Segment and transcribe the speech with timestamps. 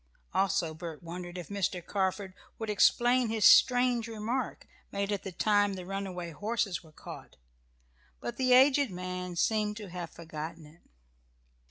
[0.33, 1.85] Also Bert wondered if Mr.
[1.85, 7.35] Carford would explain his strange remark, made at the time the runaway horses were caught.
[8.19, 10.81] But the aged man seemed to have forgotten it.